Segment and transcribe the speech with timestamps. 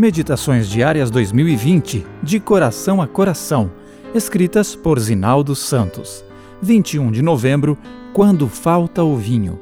[0.00, 3.70] Meditações Diárias 2020, de coração a coração,
[4.14, 6.24] escritas por Zinaldo Santos.
[6.62, 7.76] 21 de novembro,
[8.14, 9.60] quando falta o vinho.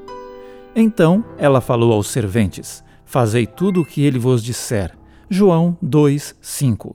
[0.77, 4.97] Então ela falou aos serventes: Fazei tudo o que ele vos disser.
[5.29, 6.95] João 2, 5.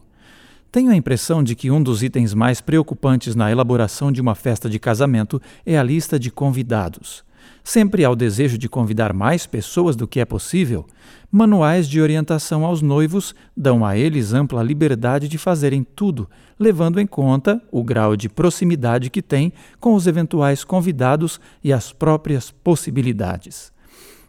[0.72, 4.70] Tenho a impressão de que um dos itens mais preocupantes na elaboração de uma festa
[4.70, 7.26] de casamento é a lista de convidados.
[7.64, 10.86] Sempre há o desejo de convidar mais pessoas do que é possível.
[11.32, 17.08] Manuais de orientação aos noivos dão a eles ampla liberdade de fazerem tudo, levando em
[17.08, 23.72] conta o grau de proximidade que têm com os eventuais convidados e as próprias possibilidades.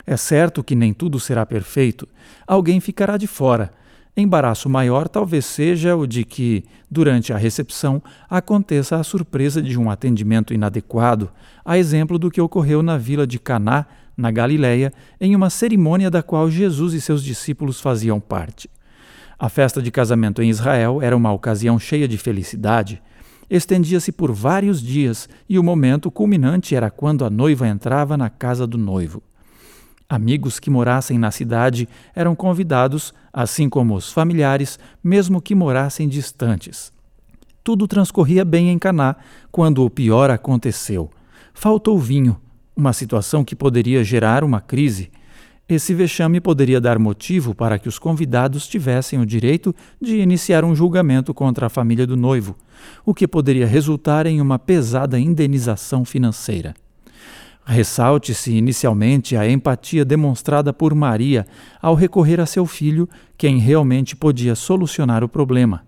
[0.07, 2.07] É certo que nem tudo será perfeito,
[2.47, 3.73] alguém ficará de fora
[4.17, 8.01] Embaraço maior talvez seja o de que, durante a recepção,
[8.31, 11.31] aconteça a surpresa de um atendimento inadequado,
[11.65, 16.23] a exemplo do que ocorreu na vila de Caná, na Galiléia, em uma cerimônia da
[16.23, 18.71] qual Jesus e seus discípulos faziam parte.
[19.37, 23.03] A festa de casamento em Israel era uma ocasião cheia de felicidade.
[23.51, 28.65] Estendia-se por vários dias e o momento culminante era quando a noiva entrava na casa
[28.65, 29.21] do noivo.
[30.09, 36.93] Amigos que morassem na cidade eram convidados, assim como os familiares, mesmo que morassem distantes.
[37.63, 39.17] Tudo transcorria bem em Caná
[39.51, 41.11] quando o pior aconteceu.
[41.55, 42.37] Faltou vinho,
[42.77, 45.11] uma situação que poderia gerar uma crise.
[45.67, 50.75] Esse vexame poderia dar motivo para que os convidados tivessem o direito de iniciar um
[50.75, 52.55] julgamento contra a família do noivo,
[53.07, 56.75] o que poderia resultar em uma pesada indenização financeira.
[57.67, 61.47] Ressalte-se inicialmente a empatia demonstrada por Maria
[61.81, 65.83] ao recorrer a seu filho, quem realmente podia solucionar o problema.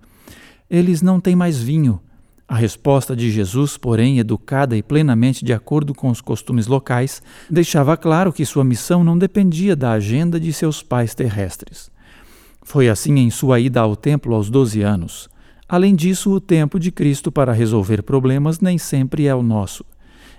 [0.70, 2.00] Eles não têm mais vinho.
[2.48, 7.96] A resposta de Jesus, porém, educada e plenamente de acordo com os costumes locais, deixava
[7.96, 11.90] claro que sua missão não dependia da agenda de seus pais terrestres.
[12.62, 15.28] Foi assim em sua ida ao templo aos 12 anos.
[15.68, 19.84] Além disso, o tempo de Cristo para resolver problemas nem sempre é o nosso.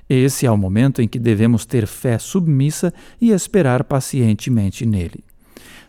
[0.09, 5.23] Esse é o momento em que devemos ter fé submissa e esperar pacientemente nele.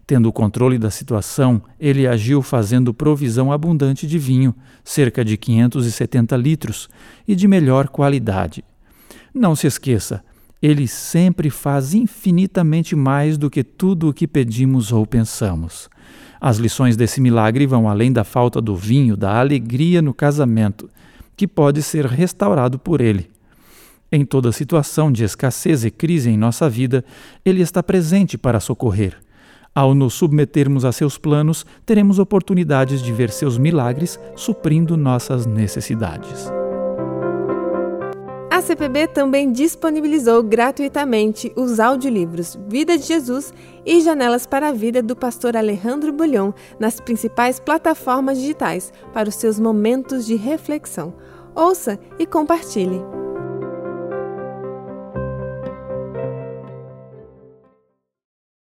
[0.07, 6.35] Tendo o controle da situação, ele agiu fazendo provisão abundante de vinho, cerca de 570
[6.37, 6.89] litros,
[7.29, 8.65] e de melhor qualidade.
[9.35, 10.25] Não se esqueça,
[10.61, 15.89] ele sempre faz infinitamente mais do que tudo o que pedimos ou pensamos.
[16.41, 20.89] As lições desse milagre vão além da falta do vinho, da alegria no casamento,
[21.37, 23.29] que pode ser restaurado por ele.
[24.11, 27.05] Em toda situação de escassez e crise em nossa vida,
[27.45, 29.19] Ele está presente para socorrer.
[29.75, 36.51] Ao nos submetermos a seus planos, teremos oportunidades de ver seus milagres suprindo nossas necessidades.
[38.51, 43.53] A CPB também disponibilizou gratuitamente os audiolivros Vida de Jesus
[43.87, 49.37] e Janelas para a Vida do pastor Alejandro Bulhon nas principais plataformas digitais para os
[49.37, 51.15] seus momentos de reflexão.
[51.55, 53.01] Ouça e compartilhe.